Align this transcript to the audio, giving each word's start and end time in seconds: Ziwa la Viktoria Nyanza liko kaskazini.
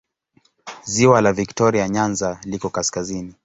Ziwa 0.85 1.21
la 1.21 1.33
Viktoria 1.33 1.89
Nyanza 1.89 2.39
liko 2.43 2.69
kaskazini. 2.69 3.35